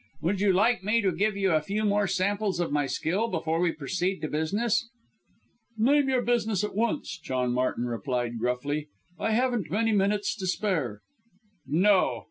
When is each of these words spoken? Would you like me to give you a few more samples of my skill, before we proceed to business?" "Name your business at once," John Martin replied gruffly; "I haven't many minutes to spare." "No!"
Would 0.23 0.41
you 0.41 0.51
like 0.51 0.83
me 0.83 0.99
to 1.03 1.11
give 1.11 1.37
you 1.37 1.51
a 1.51 1.61
few 1.61 1.85
more 1.85 2.07
samples 2.07 2.59
of 2.59 2.71
my 2.71 2.87
skill, 2.87 3.27
before 3.27 3.59
we 3.59 3.71
proceed 3.71 4.19
to 4.21 4.27
business?" 4.27 4.89
"Name 5.77 6.09
your 6.09 6.23
business 6.23 6.63
at 6.63 6.73
once," 6.73 7.19
John 7.19 7.53
Martin 7.53 7.85
replied 7.85 8.39
gruffly; 8.39 8.87
"I 9.19 9.29
haven't 9.33 9.69
many 9.69 9.91
minutes 9.91 10.35
to 10.37 10.47
spare." 10.47 11.01
"No!" 11.67 12.17